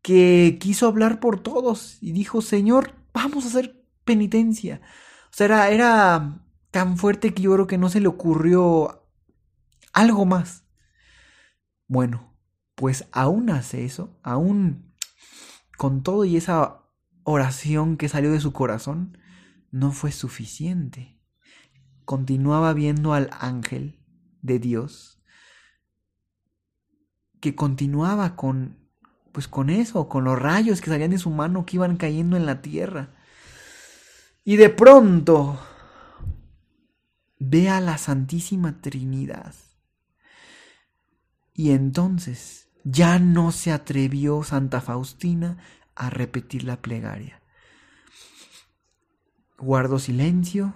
que 0.00 0.58
quiso 0.60 0.86
hablar 0.86 1.20
por 1.20 1.40
todos 1.40 1.98
y 2.00 2.12
dijo, 2.12 2.42
Señor, 2.42 2.94
vamos 3.12 3.44
a 3.44 3.48
hacer 3.48 3.84
penitencia. 4.04 4.80
O 5.26 5.34
sea, 5.34 5.46
era, 5.46 5.70
era 5.70 6.46
tan 6.72 6.96
fuerte 6.96 7.34
que 7.34 7.42
yo 7.42 7.52
creo 7.52 7.66
que 7.68 7.78
no 7.78 7.88
se 7.88 8.00
le 8.00 8.08
ocurrió 8.08 9.06
algo 9.92 10.24
más. 10.24 10.64
Bueno, 11.86 12.34
pues 12.74 13.06
aún 13.12 13.50
hace 13.50 13.84
eso, 13.84 14.18
aún 14.22 14.92
con 15.76 16.02
todo 16.02 16.24
y 16.24 16.36
esa 16.36 16.82
oración 17.24 17.96
que 17.96 18.08
salió 18.08 18.32
de 18.32 18.40
su 18.40 18.52
corazón, 18.52 19.18
no 19.70 19.92
fue 19.92 20.12
suficiente. 20.12 21.20
Continuaba 22.06 22.72
viendo 22.72 23.12
al 23.12 23.30
ángel 23.38 24.00
de 24.40 24.58
Dios 24.58 25.22
que 27.40 27.54
continuaba 27.54 28.34
con 28.34 28.80
pues 29.32 29.48
con 29.48 29.70
eso, 29.70 30.08
con 30.08 30.24
los 30.24 30.38
rayos 30.38 30.80
que 30.80 30.90
salían 30.90 31.10
de 31.10 31.18
su 31.18 31.30
mano 31.30 31.64
que 31.64 31.76
iban 31.76 31.96
cayendo 31.96 32.36
en 32.36 32.44
la 32.44 32.60
tierra. 32.60 33.14
Y 34.44 34.56
de 34.56 34.68
pronto 34.68 35.58
ve 37.42 37.68
a 37.68 37.80
la 37.80 37.98
Santísima 37.98 38.80
Trinidad. 38.80 39.54
Y 41.54 41.72
entonces 41.72 42.68
ya 42.84 43.18
no 43.18 43.50
se 43.50 43.72
atrevió 43.72 44.44
Santa 44.44 44.80
Faustina 44.80 45.58
a 45.96 46.08
repetir 46.08 46.64
la 46.64 46.80
plegaria. 46.80 47.42
Guardó 49.58 49.98
silencio, 49.98 50.74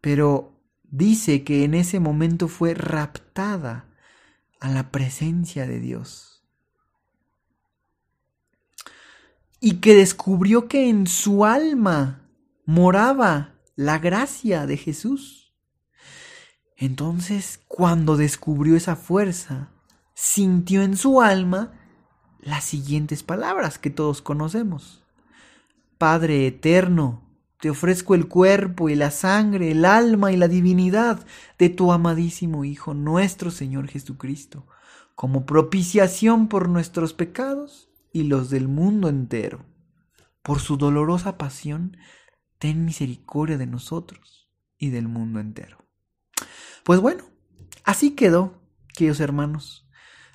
pero 0.00 0.52
dice 0.90 1.44
que 1.44 1.64
en 1.64 1.74
ese 1.74 2.00
momento 2.00 2.48
fue 2.48 2.74
raptada 2.74 3.86
a 4.60 4.68
la 4.68 4.90
presencia 4.90 5.66
de 5.66 5.78
Dios. 5.78 6.42
Y 9.60 9.76
que 9.76 9.94
descubrió 9.94 10.68
que 10.68 10.88
en 10.88 11.06
su 11.06 11.44
alma 11.44 12.28
moraba 12.64 13.57
la 13.78 14.00
gracia 14.00 14.66
de 14.66 14.76
Jesús. 14.76 15.54
Entonces, 16.76 17.60
cuando 17.68 18.16
descubrió 18.16 18.74
esa 18.74 18.96
fuerza, 18.96 19.70
sintió 20.14 20.82
en 20.82 20.96
su 20.96 21.20
alma 21.20 21.74
las 22.40 22.64
siguientes 22.64 23.22
palabras 23.22 23.78
que 23.78 23.90
todos 23.90 24.20
conocemos. 24.20 25.04
Padre 25.96 26.48
eterno, 26.48 27.22
te 27.60 27.70
ofrezco 27.70 28.16
el 28.16 28.26
cuerpo 28.26 28.88
y 28.88 28.96
la 28.96 29.12
sangre, 29.12 29.70
el 29.70 29.84
alma 29.84 30.32
y 30.32 30.36
la 30.36 30.48
divinidad 30.48 31.24
de 31.56 31.68
tu 31.68 31.92
amadísimo 31.92 32.64
Hijo, 32.64 32.94
nuestro 32.94 33.52
Señor 33.52 33.86
Jesucristo, 33.86 34.66
como 35.14 35.46
propiciación 35.46 36.48
por 36.48 36.68
nuestros 36.68 37.14
pecados 37.14 37.88
y 38.12 38.24
los 38.24 38.50
del 38.50 38.66
mundo 38.66 39.08
entero. 39.08 39.64
Por 40.42 40.58
su 40.58 40.78
dolorosa 40.78 41.38
pasión, 41.38 41.96
ten 42.58 42.84
misericordia 42.84 43.58
de 43.58 43.66
nosotros 43.66 44.48
y 44.78 44.90
del 44.90 45.08
mundo 45.08 45.40
entero. 45.40 45.78
Pues 46.84 47.00
bueno, 47.00 47.24
así 47.84 48.12
quedó, 48.12 48.62
queridos 48.94 49.20
hermanos. 49.20 49.88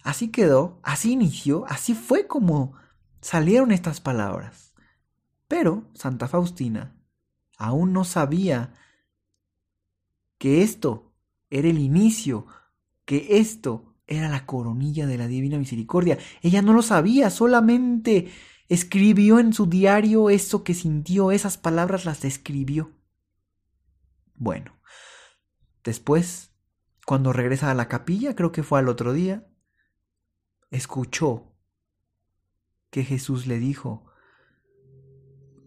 Así 0.03 0.29
quedó, 0.29 0.79
así 0.83 1.13
inició, 1.13 1.65
así 1.67 1.93
fue 1.93 2.27
como 2.27 2.73
salieron 3.21 3.71
estas 3.71 4.01
palabras. 4.01 4.73
Pero 5.47 5.89
Santa 5.93 6.27
Faustina 6.27 6.95
aún 7.57 7.93
no 7.93 8.03
sabía 8.03 8.73
que 10.37 10.61
esto 10.61 11.13
era 11.49 11.69
el 11.69 11.79
inicio, 11.79 12.47
que 13.05 13.37
esto 13.37 13.95
era 14.07 14.27
la 14.27 14.45
coronilla 14.45 15.07
de 15.07 15.17
la 15.17 15.27
Divina 15.27 15.57
Misericordia. 15.57 16.17
Ella 16.41 16.61
no 16.61 16.73
lo 16.73 16.81
sabía, 16.81 17.29
solamente 17.29 18.29
escribió 18.69 19.39
en 19.39 19.53
su 19.53 19.67
diario 19.67 20.29
eso 20.29 20.63
que 20.63 20.73
sintió, 20.73 21.31
esas 21.31 21.57
palabras 21.57 22.05
las 22.05 22.25
escribió. 22.25 22.91
Bueno, 24.35 24.73
después, 25.83 26.51
cuando 27.05 27.33
regresa 27.33 27.71
a 27.71 27.75
la 27.75 27.87
capilla, 27.87 28.35
creo 28.35 28.51
que 28.51 28.63
fue 28.63 28.79
al 28.79 28.89
otro 28.89 29.13
día, 29.13 29.47
escuchó 30.71 31.53
que 32.89 33.03
Jesús 33.03 33.47
le 33.47 33.59
dijo 33.59 34.05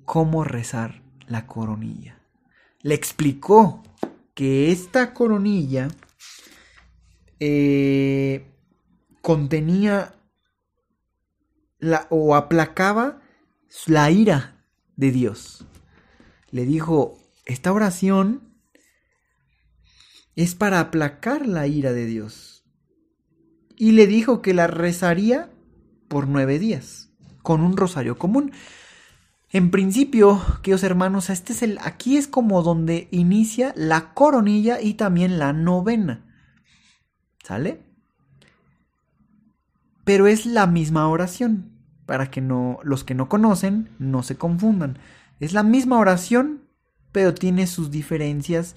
cómo 0.05 0.45
rezar 0.45 1.03
la 1.27 1.47
coronilla. 1.47 2.21
Le 2.83 2.95
explicó 2.95 3.83
que 4.35 4.71
esta 4.71 5.13
coronilla 5.13 5.89
eh, 7.41 8.47
contenía 9.23 10.15
o 12.11 12.35
aplacaba 12.35 13.21
la 13.87 14.11
ira 14.11 14.65
de 14.97 15.11
Dios. 15.11 15.67
Le 16.51 16.65
dijo, 16.65 17.19
esta 17.45 17.73
oración 17.73 18.43
es 20.35 20.55
para 20.55 20.81
aplacar 20.81 21.47
la 21.47 21.67
ira 21.67 21.93
de 21.93 22.07
Dios. 22.07 22.65
Y 23.77 23.93
le 23.93 24.07
dijo 24.07 24.43
que 24.43 24.55
la 24.55 24.67
rezaría 24.67 25.51
por 26.09 26.29
nueve 26.29 26.59
días, 26.59 27.11
con 27.43 27.63
un 27.63 27.77
rosario 27.77 28.17
común. 28.19 28.53
En 29.51 29.71
principio, 29.71 30.41
queridos 30.63 30.83
hermanos, 30.83 31.31
este 31.31 31.53
es 31.53 31.63
el, 31.63 31.79
aquí 31.83 32.17
es 32.17 32.27
como 32.29 32.63
donde 32.63 33.09
inicia 33.11 33.73
la 33.77 34.15
coronilla 34.15 34.81
y 34.81 34.95
también 34.95 35.39
la 35.39 35.53
novena. 35.53 36.25
¿Sale? 37.45 37.86
Pero 40.07 40.29
es 40.29 40.47
la 40.47 40.69
misma 40.69 41.09
oración, 41.09 41.73
para 42.07 42.31
que 42.31 42.41
no, 42.41 42.79
los 42.85 43.03
que 43.03 43.17
no 43.17 43.29
conocen 43.29 43.91
no 43.99 44.23
se 44.23 44.37
confundan. 44.37 45.01
Es 45.41 45.53
la 45.53 45.65
misma 45.65 45.99
oración, 45.99 46.63
pero 47.11 47.35
tiene 47.35 47.67
sus 47.67 47.91
diferencias 47.91 48.77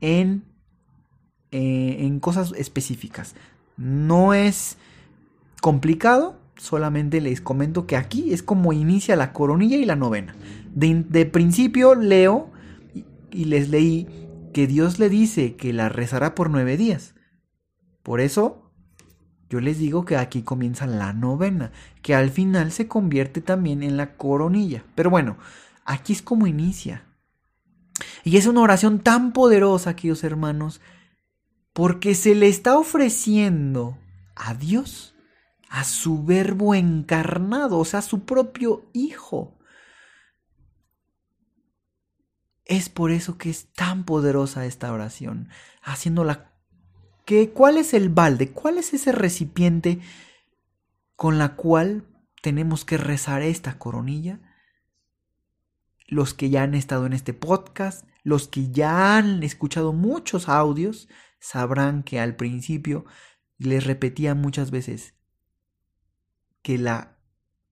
en, 0.00 0.44
eh, 1.50 1.96
en 1.98 2.20
cosas 2.20 2.52
específicas. 2.56 3.34
No 3.76 4.32
es 4.32 4.76
complicado, 5.60 6.38
solamente 6.56 7.20
les 7.20 7.40
comento 7.40 7.88
que 7.88 7.96
aquí 7.96 8.32
es 8.32 8.44
como 8.44 8.72
inicia 8.72 9.16
la 9.16 9.32
coronilla 9.32 9.78
y 9.78 9.84
la 9.84 9.96
novena. 9.96 10.36
De, 10.72 11.26
principio 11.26 11.96
leo 11.96 12.52
y, 13.32 13.46
les 13.46 13.68
leí 13.68 14.06
que 14.54 14.68
Dios 14.68 15.00
le 15.00 15.08
dice 15.08 15.56
que 15.56 15.72
la 15.72 15.88
rezará 15.88 16.36
por 16.36 16.50
nueve 16.50 16.76
días. 16.76 17.16
Por 18.04 18.20
eso 18.20 18.59
yo 19.50 19.60
les 19.60 19.78
digo 19.78 20.04
que 20.04 20.16
aquí 20.16 20.42
comienza 20.42 20.86
la 20.86 21.12
novena, 21.12 21.72
que 22.02 22.14
al 22.14 22.30
final 22.30 22.70
se 22.70 22.86
convierte 22.86 23.40
también 23.40 23.82
en 23.82 23.96
la 23.96 24.16
coronilla. 24.16 24.84
Pero 24.94 25.10
bueno, 25.10 25.36
aquí 25.84 26.12
es 26.12 26.22
como 26.22 26.46
inicia. 26.46 27.04
Y 28.22 28.36
es 28.36 28.46
una 28.46 28.60
oración 28.60 29.00
tan 29.00 29.32
poderosa, 29.32 29.96
queridos 29.96 30.22
hermanos, 30.22 30.80
porque 31.72 32.14
se 32.14 32.36
le 32.36 32.46
está 32.48 32.78
ofreciendo 32.78 33.98
a 34.36 34.54
Dios 34.54 35.14
a 35.68 35.84
su 35.84 36.24
verbo 36.24 36.74
encarnado, 36.74 37.78
o 37.78 37.84
sea, 37.84 38.00
a 38.00 38.02
su 38.02 38.24
propio 38.24 38.88
Hijo. 38.92 39.56
Es 42.64 42.88
por 42.88 43.10
eso 43.10 43.36
que 43.36 43.50
es 43.50 43.72
tan 43.72 44.04
poderosa 44.04 44.64
esta 44.64 44.92
oración, 44.92 45.48
haciéndola 45.82 46.49
cuál 47.52 47.78
es 47.78 47.94
el 47.94 48.08
balde, 48.08 48.50
cuál 48.50 48.78
es 48.78 48.92
ese 48.92 49.12
recipiente 49.12 50.00
con 51.16 51.38
la 51.38 51.54
cual 51.56 52.06
tenemos 52.42 52.84
que 52.84 52.96
rezar 52.96 53.42
esta 53.42 53.78
coronilla. 53.78 54.40
Los 56.06 56.34
que 56.34 56.50
ya 56.50 56.62
han 56.62 56.74
estado 56.74 57.06
en 57.06 57.12
este 57.12 57.32
podcast, 57.34 58.04
los 58.24 58.48
que 58.48 58.70
ya 58.70 59.16
han 59.16 59.42
escuchado 59.42 59.92
muchos 59.92 60.48
audios, 60.48 61.08
sabrán 61.38 62.02
que 62.02 62.20
al 62.20 62.36
principio 62.36 63.04
les 63.58 63.84
repetía 63.84 64.34
muchas 64.34 64.70
veces, 64.70 65.14
que 66.62 66.78
la, 66.78 67.16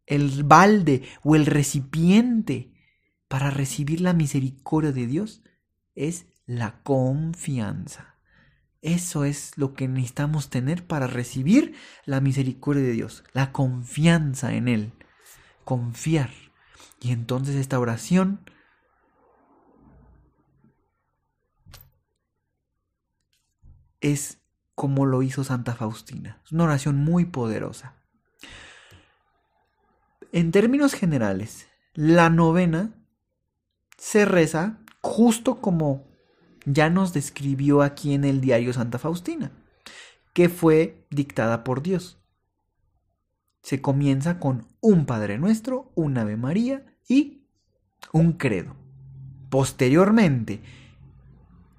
el 0.07 0.45
balde 0.45 1.03
o 1.23 1.35
el 1.35 1.47
recipiente 1.47 2.73
para 3.27 3.51
recibir 3.51 4.01
la 4.01 4.13
misericordia 4.13 4.93
de 4.93 5.07
Dios 5.07 5.43
es 5.95 6.27
la 6.47 6.83
confianza. 6.83 8.18
Eso 8.81 9.25
es 9.25 9.57
lo 9.57 9.75
que 9.75 9.89
necesitamos 9.89 10.51
tener 10.51 10.87
para 10.87 11.07
recibir 11.07 11.75
la 12.05 12.21
misericordia 12.21 12.85
de 12.85 12.93
Dios, 12.93 13.25
la 13.33 13.53
confianza 13.53 14.55
en 14.55 14.69
Él, 14.69 14.93
confiar. 15.65 16.31
Y 17.01 17.13
entonces 17.13 17.57
esta 17.57 17.79
oración 17.79 18.41
es 24.01 24.39
como 24.75 25.07
lo 25.07 25.23
hizo 25.23 25.43
Santa 25.43 25.75
Faustina. 25.75 26.41
Es 26.45 26.53
una 26.53 26.65
oración 26.65 26.97
muy 26.97 27.25
poderosa. 27.25 27.95
En 30.31 30.53
términos 30.53 30.95
generales, 30.95 31.69
la 31.95 32.31
novena 32.31 32.95
se 33.97 34.25
reza 34.25 34.79
justo 35.01 35.61
como 35.61 36.08
ya 36.71 36.91
nos 36.91 37.13
describió 37.13 37.83
aquí 37.83 38.15
en 38.15 38.25
el 38.25 38.41
diario 38.41 38.73
Santa 38.73 38.99
Faustina, 38.99 39.51
que 40.35 40.49
fue 40.49 41.07
dictada 41.11 41.65
por 41.65 41.83
Dios. 41.83 42.19
Se 43.63 43.81
comienza 43.81 44.39
con 44.39 44.67
un 44.81 45.07
Padre 45.07 45.39
Nuestro, 45.39 45.91
un 45.95 46.17
Ave 46.19 46.37
María 46.37 46.85
y 47.09 47.43
un 48.13 48.33
credo. 48.33 48.77
Posteriormente, 49.49 50.61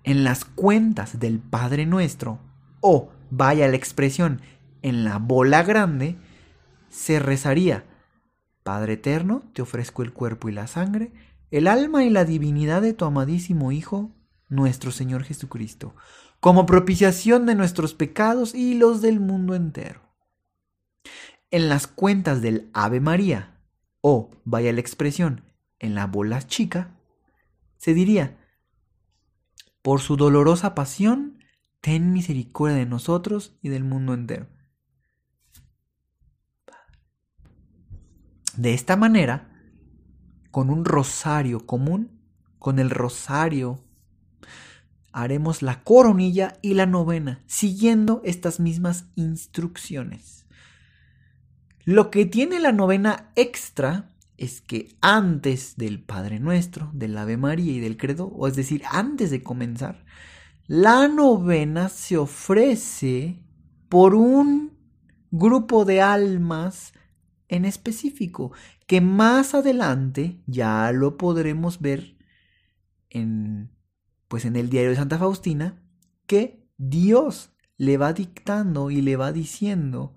en 0.04 0.23
las 0.23 0.43
cuentas 0.43 1.19
del 1.19 1.39
Padre 1.39 1.86
Nuestro, 1.86 2.39
o 2.82 3.12
vaya 3.30 3.67
la 3.67 3.75
expresión, 3.75 4.41
en 4.82 5.04
la 5.04 5.19
bola 5.19 5.63
grande, 5.63 6.17
se 6.89 7.19
rezaría 7.19 7.86
Padre 8.63 8.93
eterno, 8.93 9.43
te 9.54 9.62
ofrezco 9.62 10.02
el 10.02 10.13
cuerpo 10.13 10.49
y 10.49 10.52
la 10.52 10.67
sangre, 10.67 11.12
el 11.52 11.67
alma 11.67 12.04
y 12.04 12.10
la 12.10 12.25
divinidad 12.25 12.82
de 12.82 12.93
tu 12.93 13.06
amadísimo 13.06 13.71
Hijo, 13.71 14.12
nuestro 14.49 14.91
Señor 14.91 15.23
Jesucristo, 15.23 15.95
como 16.39 16.65
propiciación 16.65 17.45
de 17.45 17.55
nuestros 17.55 17.93
pecados 17.93 18.53
y 18.55 18.75
los 18.75 19.01
del 19.01 19.19
mundo 19.19 19.55
entero. 19.55 20.01
En 21.51 21.69
las 21.69 21.88
cuentas 21.88 22.41
del 22.41 22.69
Ave 22.73 22.99
María, 22.99 23.59
o 24.01 24.31
vaya 24.45 24.73
la 24.73 24.79
expresión, 24.79 25.43
en 25.79 25.95
la 25.95 26.05
bola 26.07 26.41
chica, 26.45 26.95
se 27.77 27.93
diría, 27.93 28.38
por 29.81 30.01
su 30.01 30.17
dolorosa 30.17 30.75
pasión, 30.75 31.39
ten 31.81 32.12
misericordia 32.12 32.77
de 32.77 32.85
nosotros 32.85 33.57
y 33.62 33.69
del 33.69 33.83
mundo 33.83 34.13
entero. 34.13 34.47
De 38.55 38.73
esta 38.73 38.97
manera, 38.97 39.49
con 40.51 40.69
un 40.69 40.83
rosario 40.83 41.65
común, 41.65 42.19
con 42.57 42.79
el 42.79 42.89
rosario, 42.89 43.85
haremos 45.12 45.62
la 45.62 45.84
coronilla 45.84 46.58
y 46.62 46.74
la 46.74 46.86
novena, 46.86 47.41
siguiendo 47.48 48.22
estas 48.24 48.60
mismas 48.60 49.06
instrucciones. 49.15 50.45
Lo 51.84 52.12
que 52.12 52.26
tiene 52.26 52.60
la 52.60 52.72
novena 52.72 53.32
extra 53.36 54.10
es 54.38 54.62
que 54.62 54.95
antes 55.02 55.76
del 55.76 56.00
Padre 56.00 56.39
Nuestro, 56.39 56.89
del 56.93 57.17
Ave 57.17 57.38
María 57.38 57.74
y 57.74 57.80
del 57.80 57.98
Credo, 57.98 58.28
o 58.28 58.48
es 58.48 58.56
decir, 58.56 58.84
antes 58.89 59.32
de 59.32 59.43
comenzar, 59.43 60.06
la 60.67 61.08
novena 61.08 61.89
se 61.89 62.17
ofrece 62.17 63.43
por 63.89 64.13
un 64.15 64.78
grupo 65.32 65.84
de 65.84 66.02
almas 66.02 66.93
en 67.48 67.65
específico, 67.65 68.52
que 68.88 69.02
más 69.02 69.56
adelante 69.56 70.41
ya 70.45 70.91
lo 70.91 71.17
podremos 71.17 71.82
ver 71.82 72.15
en 73.10 73.72
pues 74.29 74.45
en 74.45 74.55
el 74.55 74.69
diario 74.69 74.91
de 74.91 74.95
Santa 74.95 75.17
Faustina 75.17 75.83
que 76.25 76.65
Dios 76.77 77.51
le 77.75 77.97
va 77.97 78.13
dictando 78.13 78.91
y 78.91 79.01
le 79.01 79.17
va 79.17 79.33
diciendo 79.33 80.15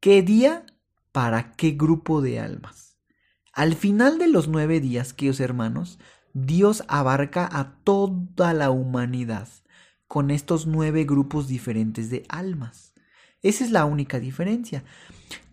qué 0.00 0.22
día 0.22 0.64
para 1.12 1.52
qué 1.52 1.72
grupo 1.72 2.22
de 2.22 2.40
almas. 2.40 2.96
Al 3.52 3.74
final 3.74 4.18
de 4.18 4.28
los 4.28 4.48
nueve 4.48 4.80
días, 4.80 5.12
queridos 5.12 5.40
hermanos, 5.40 5.98
Dios 6.32 6.84
abarca 6.88 7.48
a 7.50 7.78
toda 7.82 8.54
la 8.54 8.70
humanidad 8.70 9.48
con 10.06 10.30
estos 10.30 10.66
nueve 10.66 11.04
grupos 11.04 11.48
diferentes 11.48 12.10
de 12.10 12.24
almas. 12.28 12.94
Esa 13.42 13.64
es 13.64 13.70
la 13.70 13.84
única 13.84 14.20
diferencia. 14.20 14.84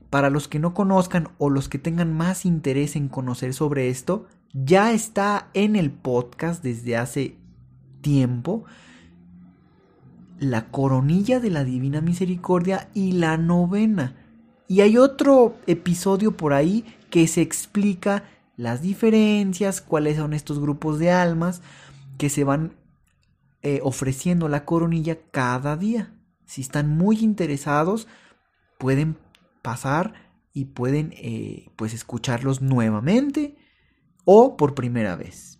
Para 0.10 0.30
los 0.30 0.48
que 0.48 0.60
no 0.60 0.74
conozcan 0.74 1.30
o 1.38 1.50
los 1.50 1.70
que 1.70 1.80
tengan 1.80 2.14
más 2.14 2.46
interés 2.46 2.96
en 2.96 3.08
conocer 3.08 3.54
sobre 3.54 3.90
esto, 3.90 4.28
ya 4.54 4.92
está 4.92 5.50
en 5.54 5.76
el 5.76 5.92
podcast 5.92 6.62
desde 6.62 6.98
hace 6.98 7.43
tiempo 8.04 8.66
la 10.40 10.70
coronilla 10.70 11.40
de 11.40 11.50
la 11.50 11.64
Divina 11.64 12.02
Misericordia 12.02 12.90
y 12.94 13.14
la 13.14 13.38
novena. 13.38 14.16
Y 14.68 14.82
hay 14.82 14.98
otro 14.98 15.58
episodio 15.68 16.38
por 16.38 16.54
ahí 16.54 16.86
que 17.10 17.28
se 17.28 17.42
explica 17.42 18.24
las 18.56 18.82
diferencias, 18.82 19.82
cuáles 19.82 20.18
son 20.18 20.34
estos 20.34 20.60
grupos 20.60 21.00
de 21.00 21.12
almas 21.12 21.62
que 22.18 22.30
se 22.30 22.44
van 22.44 22.74
eh, 23.62 23.80
ofreciendo 23.84 24.50
la 24.50 24.66
coronilla 24.66 25.18
cada 25.32 25.76
día. 25.78 26.14
Si 26.46 26.62
están 26.62 26.90
muy 26.90 27.20
interesados, 27.20 28.08
pueden 28.78 29.18
pasar 29.62 30.14
y 30.54 30.66
pueden 30.66 31.14
eh, 31.18 31.70
pues 31.76 31.94
escucharlos 31.94 32.62
nuevamente 32.62 33.56
o 34.26 34.58
por 34.58 34.76
primera 34.76 35.16
vez. 35.16 35.60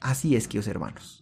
Así 0.00 0.34
es, 0.34 0.46
queridos 0.48 0.68
hermanos. 0.68 1.19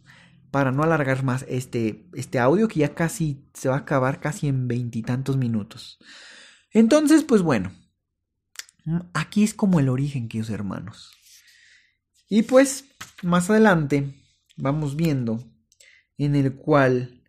Para 0.50 0.72
no 0.72 0.82
alargar 0.82 1.22
más 1.24 1.44
este, 1.48 2.08
este 2.14 2.38
audio 2.38 2.68
que 2.68 2.80
ya 2.80 2.94
casi 2.94 3.44
se 3.54 3.68
va 3.68 3.76
a 3.76 3.80
acabar 3.80 4.20
casi 4.20 4.48
en 4.48 4.66
veintitantos 4.68 5.36
minutos. 5.36 5.98
Entonces, 6.70 7.22
pues 7.24 7.42
bueno, 7.42 7.72
aquí 9.12 9.44
es 9.44 9.54
como 9.54 9.80
el 9.80 9.88
origen, 9.88 10.28
queridos 10.28 10.50
hermanos. 10.50 11.12
Y 12.28 12.42
pues, 12.42 12.86
más 13.22 13.50
adelante, 13.50 14.14
vamos 14.56 14.96
viendo 14.96 15.42
en 16.18 16.34
el 16.34 16.54
cual 16.54 17.22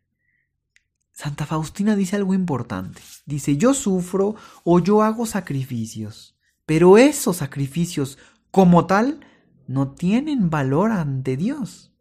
Santa 1.14 1.46
Faustina 1.46 1.96
dice 1.96 2.16
algo 2.16 2.34
importante. 2.34 3.02
Dice, 3.26 3.58
yo 3.58 3.74
sufro 3.74 4.36
o 4.64 4.80
yo 4.80 5.04
hago 5.04 5.26
sacrificios, 5.26 6.38
pero 6.66 6.98
esos 6.98 7.38
sacrificios 7.38 8.18
como 8.52 8.88
tal 8.88 9.20
no 9.68 9.92
tienen 9.92 10.50
valor 10.50 10.92
ante 10.92 11.38
Dios. 11.38 11.94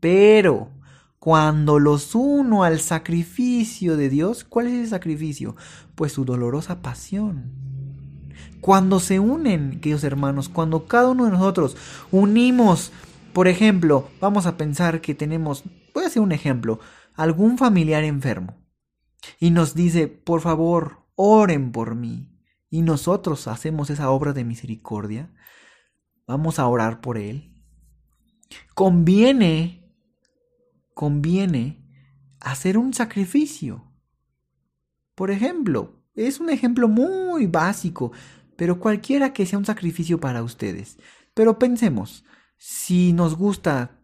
Pero 0.00 0.70
cuando 1.18 1.78
los 1.78 2.14
uno 2.14 2.64
al 2.64 2.80
sacrificio 2.80 3.96
de 3.96 4.08
Dios, 4.08 4.44
¿cuál 4.44 4.68
es 4.68 4.74
ese 4.74 4.90
sacrificio? 4.90 5.56
Pues 5.94 6.12
su 6.12 6.24
dolorosa 6.24 6.80
pasión. 6.80 7.52
Cuando 8.60 9.00
se 9.00 9.20
unen, 9.20 9.80
queridos 9.80 10.04
hermanos, 10.04 10.48
cuando 10.48 10.86
cada 10.86 11.08
uno 11.08 11.24
de 11.24 11.32
nosotros 11.32 11.76
unimos, 12.10 12.92
por 13.32 13.48
ejemplo, 13.48 14.08
vamos 14.20 14.46
a 14.46 14.56
pensar 14.56 15.00
que 15.00 15.14
tenemos, 15.14 15.64
voy 15.94 16.04
a 16.04 16.06
hacer 16.08 16.22
un 16.22 16.32
ejemplo, 16.32 16.80
algún 17.14 17.58
familiar 17.58 18.04
enfermo 18.04 18.56
y 19.40 19.50
nos 19.50 19.74
dice, 19.74 20.08
por 20.08 20.40
favor, 20.40 21.06
oren 21.14 21.72
por 21.72 21.94
mí. 21.94 22.28
Y 22.70 22.82
nosotros 22.82 23.48
hacemos 23.48 23.90
esa 23.90 24.10
obra 24.10 24.32
de 24.32 24.44
misericordia. 24.44 25.32
Vamos 26.26 26.58
a 26.58 26.66
orar 26.66 27.00
por 27.00 27.16
él. 27.16 27.54
Conviene, 28.74 29.77
conviene 30.98 31.80
hacer 32.40 32.76
un 32.76 32.92
sacrificio. 32.92 33.84
Por 35.14 35.30
ejemplo, 35.30 36.02
es 36.16 36.40
un 36.40 36.50
ejemplo 36.50 36.88
muy 36.88 37.46
básico, 37.46 38.10
pero 38.56 38.80
cualquiera 38.80 39.32
que 39.32 39.46
sea 39.46 39.60
un 39.60 39.64
sacrificio 39.64 40.18
para 40.18 40.42
ustedes. 40.42 40.98
Pero 41.34 41.56
pensemos, 41.56 42.24
si 42.56 43.12
nos 43.12 43.36
gusta 43.36 44.00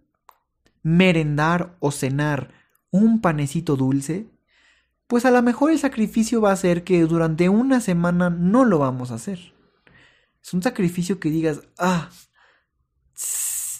merendar 0.84 1.76
o 1.80 1.90
cenar 1.90 2.54
un 2.92 3.20
panecito 3.20 3.74
dulce, 3.74 4.30
pues 5.08 5.24
a 5.24 5.32
lo 5.32 5.42
mejor 5.42 5.72
el 5.72 5.80
sacrificio 5.80 6.40
va 6.40 6.52
a 6.52 6.56
ser 6.56 6.84
que 6.84 7.00
durante 7.00 7.48
una 7.48 7.80
semana 7.80 8.30
no 8.30 8.64
lo 8.64 8.78
vamos 8.78 9.10
a 9.10 9.16
hacer. 9.16 9.52
Es 10.40 10.54
un 10.54 10.62
sacrificio 10.62 11.18
que 11.18 11.30
digas, 11.30 11.60
ah, 11.76 12.08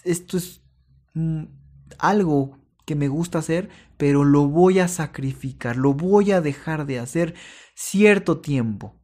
esto 0.02 0.36
es 0.36 0.64
mm, 1.12 1.44
algo 2.00 2.63
que 2.84 2.94
me 2.94 3.08
gusta 3.08 3.38
hacer, 3.38 3.70
pero 3.96 4.24
lo 4.24 4.48
voy 4.48 4.78
a 4.78 4.88
sacrificar, 4.88 5.76
lo 5.76 5.94
voy 5.94 6.32
a 6.32 6.40
dejar 6.40 6.86
de 6.86 6.98
hacer 6.98 7.34
cierto 7.74 8.40
tiempo. 8.40 8.94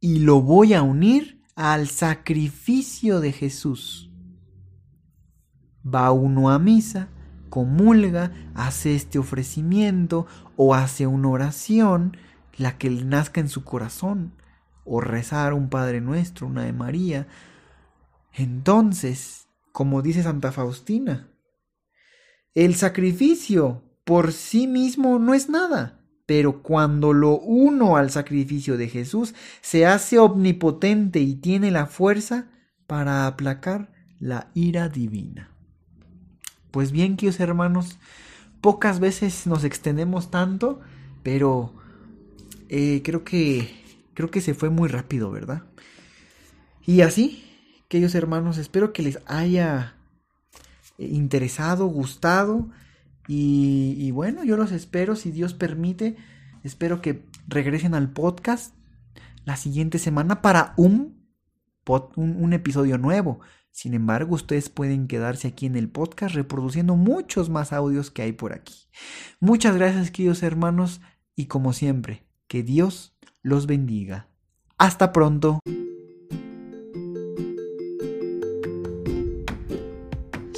Y 0.00 0.20
lo 0.20 0.40
voy 0.40 0.74
a 0.74 0.82
unir 0.82 1.42
al 1.54 1.88
sacrificio 1.88 3.20
de 3.20 3.32
Jesús. 3.32 4.10
Va 5.86 6.10
uno 6.12 6.50
a 6.50 6.58
misa, 6.58 7.08
comulga, 7.48 8.32
hace 8.54 8.94
este 8.94 9.18
ofrecimiento 9.18 10.26
o 10.56 10.74
hace 10.74 11.06
una 11.06 11.28
oración, 11.28 12.16
la 12.56 12.78
que 12.78 12.90
nazca 12.90 13.40
en 13.40 13.48
su 13.48 13.64
corazón 13.64 14.34
o 14.84 15.00
rezar 15.00 15.54
un 15.54 15.68
Padre 15.68 16.00
Nuestro, 16.00 16.46
una 16.46 16.64
de 16.64 16.72
María. 16.72 17.26
Entonces, 18.32 19.48
como 19.72 20.02
dice 20.02 20.22
Santa 20.22 20.52
Faustina, 20.52 21.31
el 22.54 22.74
sacrificio 22.74 23.82
por 24.04 24.32
sí 24.32 24.66
mismo 24.66 25.18
no 25.18 25.34
es 25.34 25.48
nada, 25.48 26.00
pero 26.26 26.62
cuando 26.62 27.12
lo 27.12 27.38
uno 27.38 27.96
al 27.96 28.10
sacrificio 28.10 28.76
de 28.76 28.88
Jesús, 28.88 29.34
se 29.60 29.86
hace 29.86 30.18
omnipotente 30.18 31.20
y 31.20 31.34
tiene 31.34 31.70
la 31.70 31.86
fuerza 31.86 32.46
para 32.86 33.26
aplacar 33.26 33.92
la 34.18 34.50
ira 34.54 34.88
divina. 34.88 35.50
Pues 36.70 36.92
bien, 36.92 37.16
queridos 37.16 37.40
hermanos, 37.40 37.98
pocas 38.60 39.00
veces 39.00 39.46
nos 39.46 39.64
extendemos 39.64 40.30
tanto, 40.30 40.80
pero 41.22 41.74
eh, 42.68 43.02
creo 43.04 43.24
que 43.24 43.82
creo 44.14 44.30
que 44.30 44.40
se 44.40 44.54
fue 44.54 44.70
muy 44.70 44.88
rápido, 44.88 45.30
¿verdad? 45.30 45.62
Y 46.84 47.02
así, 47.02 47.44
queridos 47.88 48.14
hermanos, 48.14 48.58
espero 48.58 48.92
que 48.92 49.02
les 49.02 49.18
haya 49.26 49.96
interesado, 50.98 51.86
gustado. 51.86 52.70
Y, 53.28 54.10
bueno, 54.10 54.44
yo 54.44 54.56
los 54.56 54.72
espero, 54.72 55.16
si 55.16 55.30
Dios 55.30 55.54
permite, 55.54 56.16
espero 56.64 57.00
que 57.00 57.24
regresen 57.46 57.94
al 57.94 58.10
podcast 58.10 58.74
la 59.44 59.56
siguiente 59.56 59.98
semana 59.98 60.42
para 60.42 60.74
un, 60.76 61.26
un, 62.16 62.52
episodio 62.52 62.98
nuevo. 62.98 63.40
Sin 63.70 63.94
embargo, 63.94 64.34
ustedes 64.34 64.68
pueden 64.68 65.08
quedarse 65.08 65.48
aquí 65.48 65.66
en 65.66 65.76
el 65.76 65.88
podcast 65.88 66.34
reproduciendo 66.34 66.94
muchos 66.94 67.48
más 67.48 67.72
audios 67.72 68.10
que 68.10 68.22
hay 68.22 68.32
por 68.32 68.52
aquí. 68.52 68.74
Muchas 69.40 69.76
gracias, 69.76 70.10
queridos 70.10 70.42
hermanos, 70.42 71.00
y 71.34 71.46
como 71.46 71.72
siempre, 71.72 72.26
que 72.48 72.62
Dios 72.62 73.16
los 73.40 73.66
bendiga. 73.66 74.28
Hasta 74.76 75.12
pronto. 75.12 75.60